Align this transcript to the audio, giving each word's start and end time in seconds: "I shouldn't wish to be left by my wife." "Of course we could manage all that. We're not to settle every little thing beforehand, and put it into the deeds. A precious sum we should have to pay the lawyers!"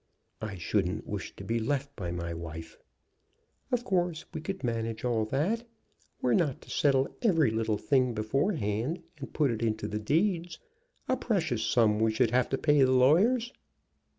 "I 0.41 0.55
shouldn't 0.57 1.05
wish 1.05 1.35
to 1.35 1.43
be 1.43 1.59
left 1.59 1.95
by 1.95 2.09
my 2.11 2.33
wife." 2.33 2.75
"Of 3.71 3.83
course 3.85 4.25
we 4.33 4.41
could 4.41 4.63
manage 4.63 5.05
all 5.05 5.25
that. 5.25 5.63
We're 6.23 6.33
not 6.33 6.59
to 6.61 6.71
settle 6.71 7.07
every 7.21 7.51
little 7.51 7.77
thing 7.77 8.15
beforehand, 8.15 9.03
and 9.19 9.31
put 9.31 9.51
it 9.51 9.61
into 9.61 9.87
the 9.87 9.99
deeds. 9.99 10.57
A 11.07 11.15
precious 11.15 11.61
sum 11.63 11.99
we 11.99 12.11
should 12.11 12.31
have 12.31 12.49
to 12.49 12.57
pay 12.57 12.81
the 12.81 12.91
lawyers!" 12.91 13.53